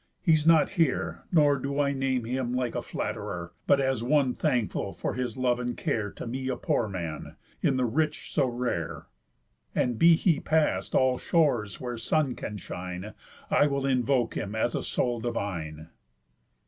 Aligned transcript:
He's 0.19 0.47
not 0.47 0.71
here 0.81 1.25
Nor 1.31 1.57
do 1.59 1.79
I 1.79 1.91
name 1.91 2.25
him 2.25 2.55
like 2.55 2.73
a 2.73 2.81
flatterer, 2.81 3.53
But 3.67 3.79
as 3.79 4.01
one 4.01 4.33
thankful 4.33 4.93
for 4.93 5.13
his 5.13 5.37
love 5.37 5.59
and 5.59 5.77
care 5.77 6.09
To 6.13 6.25
me 6.25 6.47
a 6.49 6.55
poor 6.57 6.87
man; 6.87 7.35
in 7.61 7.77
the 7.77 7.85
rich 7.85 8.33
so 8.33 8.47
rare. 8.47 9.05
And 9.75 9.99
be 9.99 10.15
he 10.15 10.39
past 10.39 10.95
all 10.95 11.19
shores 11.19 11.79
where 11.79 11.99
sun 11.99 12.33
can 12.33 12.57
shine, 12.57 13.13
I 13.51 13.67
will 13.67 13.85
invoke 13.85 14.33
him 14.35 14.55
as 14.55 14.73
a 14.73 14.81
soul 14.81 15.19
divine." 15.19 15.89